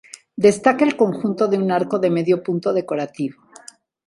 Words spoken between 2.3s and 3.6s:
punto decorativo.